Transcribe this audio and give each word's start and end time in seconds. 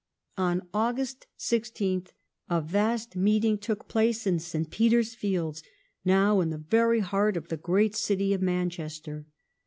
Peterloo 0.35 0.47
On 0.61 0.67
August 0.73 1.27
16th 1.37 2.07
a 2.49 2.59
vast 2.59 3.15
meeting 3.15 3.59
took 3.59 3.87
place 3.87 4.25
in 4.25 4.39
St. 4.39 4.67
Peter's 4.71 5.13
Fields, 5.13 5.61
now 6.03 6.39
in 6.41 6.49
the 6.49 6.57
very 6.57 7.01
heaii: 7.01 7.37
of 7.37 7.49
the 7.49 7.57
great 7.57 7.95
city 7.95 8.33
of 8.33 8.41
Manchester. 8.41 9.27